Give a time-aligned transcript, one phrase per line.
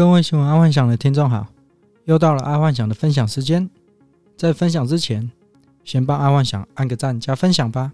[0.00, 1.46] 各位喜欢阿幻想的听众好，
[2.06, 3.68] 又到了阿幻想的分享时间。
[4.34, 5.30] 在分享之前，
[5.84, 7.92] 先帮阿幻想按个赞加分享吧。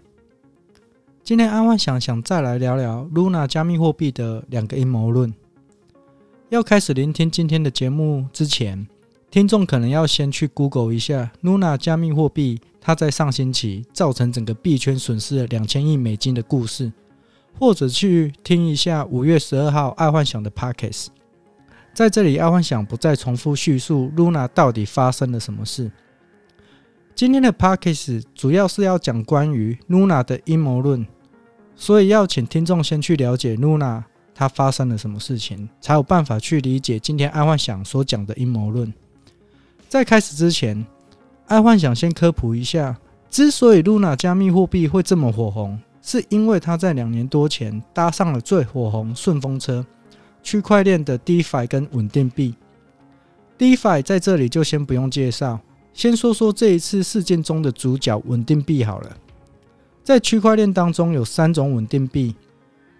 [1.21, 5.33] 今天阿幻想想再来聊聊 Luna 加密货币的两个阴谋论。
[6.47, 8.87] 要开始聆听今天的节目之前，
[9.29, 16.89] 听众可能要先去 Google 一下 Luna 加密货币，它在上星期造成整个币圈损失了两千亿美金的故事，
[17.59, 21.07] 或者去听一下五月十二号爱幻想的 Podcast。
[21.97, 25.91] 在这里，阿幻想不再重复叙述 Luna 到底发生了什么事。
[27.15, 31.07] 今天的 Podcast 主要是要讲关于 Luna 的阴谋论，
[31.75, 34.03] 所以要请听众先去了解 Luna
[34.35, 38.93] 它发生了什么事情，才有办法去理解今天阿幻想所讲的阴谋论。
[39.89, 40.85] 在开始之前，
[41.47, 42.95] 阿幻想先科普一下，
[43.31, 49.83] 之所以 Luna 加密货币会这么火红，是因为它在两年多前搭上了最火红顺风车。
[50.47, 52.55] 区块链的 DeFi 跟稳定币
[53.57, 55.59] ，DeFi 在这里就先不用介绍，
[55.91, 59.17] 先说说这一次事件中的主角稳定币好了。
[60.05, 62.33] 在区块链当中有三种稳定币，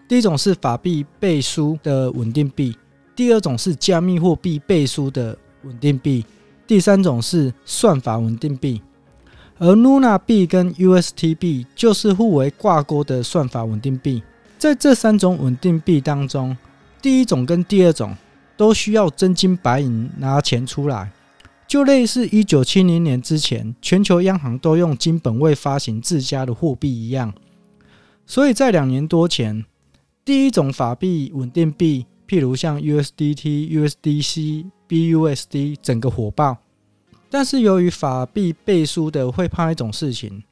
[0.09, 2.75] 第一种是法币背书的稳定币，
[3.16, 6.25] 第二种是加密货币背书的稳定币，
[6.67, 8.81] 第三种是算法稳定币。
[9.58, 14.21] 而 Luna 币跟 UST 币就是互为挂钩的算法稳定币。
[14.58, 16.58] 在这三种稳定币当中，
[17.08, 18.13] 第一种跟第二种
[18.58, 21.09] 都需要真金白银拿钱出来，
[21.66, 27.33] 就类似一九七零年之前全球央行都用金本位发行自家的货币一样。
[28.25, 29.64] 所以在两年多前，
[30.25, 36.58] 第一种法币稳定币，譬如像 USDT、USDC、BUSD，整个火爆。
[37.30, 40.44] 但是由于法币背书的会怕一种事情，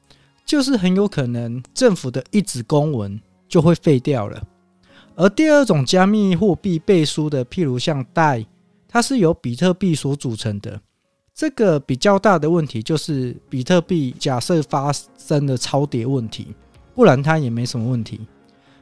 [0.46, 4.42] 就是很有可能政府的一纸公文就会废掉了。
[5.16, 8.44] 而第二种加密货币背书的，譬如像 DAI，
[8.86, 10.78] 它是由比特币所组成的。
[11.34, 16.48] 这个比较大的问题就是，比特币假设发生了超跌问题，
[16.94, 18.20] 不然它也没什么问题。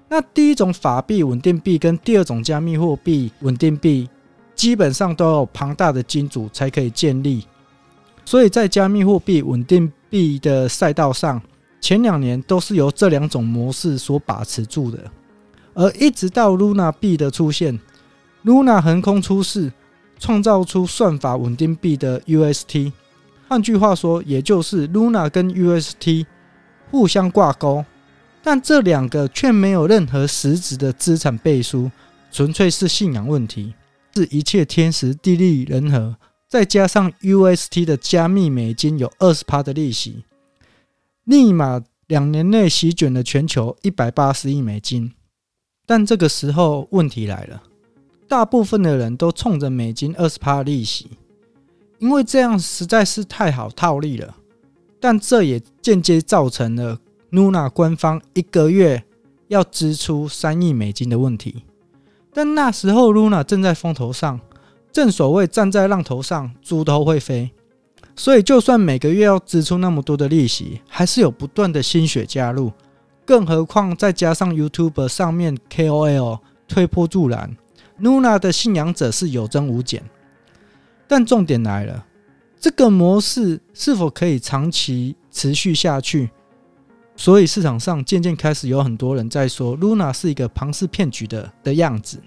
[0.09, 4.09] 那第一种法币稳定币跟第二种加密货币稳定币，
[4.56, 7.44] 基本上都有庞大的金主才可以建立。
[8.25, 11.41] 所以在加密货币稳定币的赛道上，
[11.80, 14.98] 前两年都是由这两种模式所把持住的。
[15.74, 17.78] 而一直到 Luna 币的出现
[18.44, 19.72] ，Luna 横空出世，
[20.18, 22.92] 创造出算法稳定币的 UST。
[23.48, 26.26] 换句话说，也就是 Luna 跟 UST
[26.90, 27.84] 互相挂钩，
[28.42, 31.91] 但这两个却没有任何实质的资产背书，
[32.32, 33.74] 纯粹是信仰问题，
[34.14, 36.16] 是一切天时地利人和，
[36.48, 40.24] 再加上 UST 的加密美金有二十趴的利息，
[41.24, 45.12] 立马两年内席卷了全球一百八十亿美金。
[45.87, 47.62] 但这个时候问题来了，
[48.27, 51.11] 大部分的人都冲着美金二十趴利息，
[51.99, 54.37] 因为这样实在是太好套利了。
[54.99, 56.99] 但这也间接造成了
[57.31, 59.05] Luna 官方一个月
[59.49, 61.65] 要支出三亿美金的问题。
[62.33, 64.41] 但那时候 Luna 正在风头上，
[64.91, 67.51] 正所谓站在浪头上，猪都会飞。
[68.16, 72.72] 所以就算每个月要支出那么多的利息，还是有不断的心血加入。
[73.24, 77.56] 更何况再加上 YouTube 上面 KOL 推波助澜
[78.00, 80.02] ，Luna 的信仰者是有增无减。
[81.06, 82.06] 但重点来了，
[82.58, 86.30] 这个模式是否可以长期持续下去？
[87.16, 92.18] 所以市场上渐渐开始有很多人在说 Luna 是一个庞氏骗局的的样子。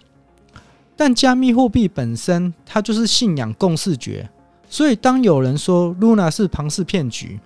[0.95, 4.29] 但加密货币本身它就是信仰共识觉，
[4.69, 7.39] 所以当有人说 Luna 是庞氏骗局，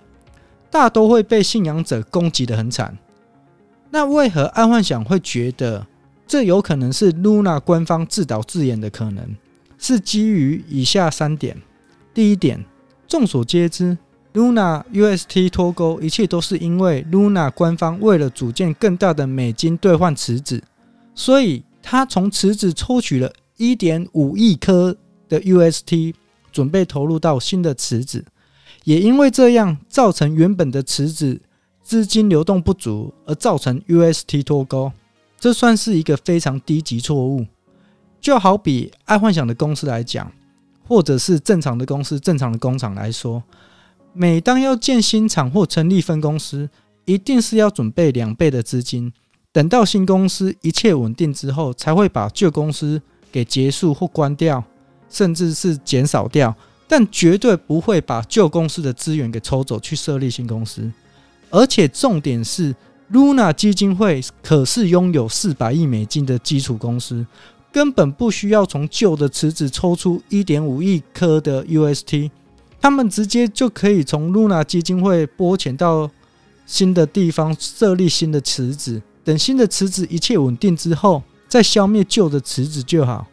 [0.70, 2.96] 大都会被信仰者攻击的很惨。
[3.94, 5.86] 那为何阿幻想会觉得
[6.26, 9.36] 这有可能是 Luna 官方自导自演的可能？
[9.76, 11.60] 是基于以下三点：
[12.14, 12.64] 第一点，
[13.06, 13.98] 众所皆知
[14.32, 20.62] ，Luna UST 脱钩，一切都是因为 Luna 官方为了组建更大的美金兑换池子，
[21.14, 24.96] 所以他从池子抽取了一点五亿颗
[25.28, 26.14] 的 UST，
[26.50, 28.24] 准备投入到新的池子，
[28.84, 31.42] 也因为这样造成原本的池子。
[31.82, 34.92] 资金流动不足而造成 UST 脱钩，
[35.38, 37.46] 这算是一个非常低级错误。
[38.20, 40.32] 就好比爱幻想的公司来讲，
[40.86, 43.42] 或者是正常的公司、正常的工厂来说，
[44.12, 46.70] 每当要建新厂或成立分公司，
[47.04, 49.12] 一定是要准备两倍的资金，
[49.50, 53.02] 等到新公司一切稳定之后，才会把旧公司
[53.32, 54.62] 给结束或关掉，
[55.10, 56.54] 甚至是减少掉，
[56.86, 60.88] 但绝对不会把旧公司的资源给抽走去设立新公司。
[61.52, 62.74] 而且重点是
[63.12, 67.26] ，Luna 基金会可是拥有四百亿美金的基础公司，
[67.70, 72.30] 根本不需要从旧的池子抽出一点五亿颗的 UST，
[72.80, 76.10] 他们直接就可以从 Luna 基金会拨钱到
[76.64, 83.26] 新的地方设立新的池子，等新的池子一切稳定之后，再消灭旧的池子就好。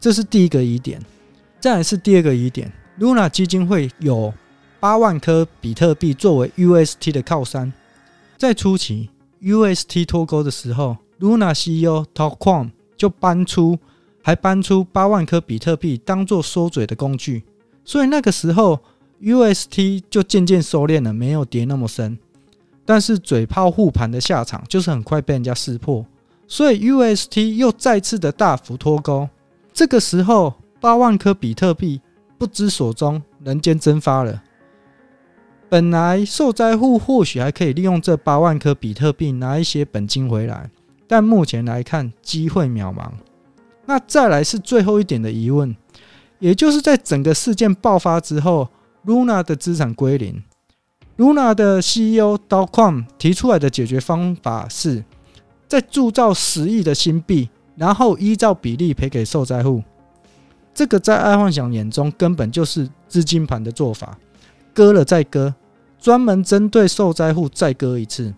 [0.00, 0.98] 这是第一个疑点。
[1.60, 4.32] 再来是第二个疑点，Luna 基金会有
[4.82, 7.72] 八万颗比特币作为 UST 的靠山，
[8.36, 13.78] 在初期 UST 脱钩的时候，Luna CEO Todd Quam 就搬出，
[14.24, 17.44] 还搬出八万颗比特币当做收嘴的工具，
[17.84, 18.80] 所以那个时候
[19.22, 22.18] UST 就渐渐收敛了，没有跌那么深。
[22.84, 26.04] 但是嘴炮护盘的下场就是很快被人家识破，
[26.48, 29.28] 所以 UST 又再次的大幅脱钩。
[29.72, 32.00] 这个时候，八万颗比特币
[32.36, 34.42] 不知所踪，人间蒸发了。
[35.72, 40.70] 本来受灾户或许还可以利用这八万颗比特币拿一些本金回来。
[41.08, 43.10] 但目前来看，机会渺茫。
[43.86, 45.74] 那再来是最后一点的疑问，
[46.40, 48.68] 也就是在整个事件爆发之后
[49.06, 50.42] ，Luna 的资产归零。
[51.16, 55.02] Luna 的 CEO Do Kwon 提出来的解决方法是，
[55.66, 59.82] 再铸造十亿的新币，然后依照比例赔给受灾户。
[60.74, 64.18] 这个在爱幻想眼中根本就是资金盘的做法，
[64.74, 65.54] 割了再割，
[66.02, 68.34] 专门针对受灾户再割一次，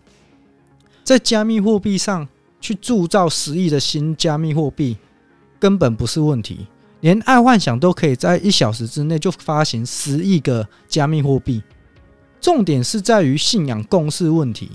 [1.03, 2.29] 在加密货币上。
[2.61, 4.97] 去铸造十亿的新加密货币
[5.61, 6.67] 根本不是问题，
[7.03, 11.63] 连爱幻想都可以在一小时之内就发行十亿个加密货币。
[12.41, 14.71] 重点是在于信仰共识问题，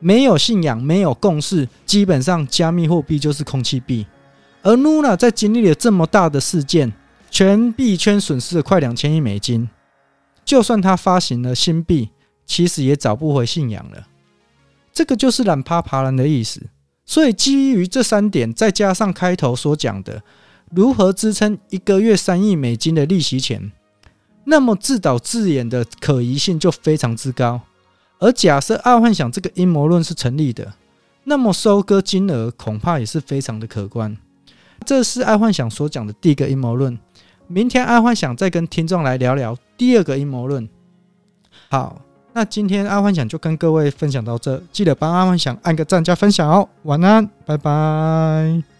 [0.00, 4.04] 没有信仰，没有共识，基本上加密货币就是空气币。
[4.62, 6.92] 而 Luna 在经历了这么大的事件，
[7.30, 9.68] 全币圈损失了快两千亿美金，
[10.52, 12.10] 就算他发行了新币，
[12.44, 14.06] 其实也找不回信仰了。
[14.92, 16.60] 这个就是懒趴爬人的意思。
[17.06, 20.22] 所以，基于这三点，再加上开头所讲的
[20.70, 23.72] 如何支撑一个月三亿美金的利息钱，
[24.44, 27.62] 那么自导自演的可疑性就非常之高。
[28.18, 30.74] 而假设爱幻想这个阴谋论是成立的，
[31.24, 34.14] 那么收割金额恐怕也是非常的可观。
[34.84, 36.98] 这是爱幻想所讲的第一个阴谋论。
[37.48, 40.68] 明天爱幻想再跟听众来聊聊第二个阴谋论。
[41.68, 42.00] 好。
[42.34, 46.66] 那今天阿幻想就跟各位分享到这，记得帮阿幻想按个赞加分享哦。
[46.84, 48.71] 晚安，拜拜。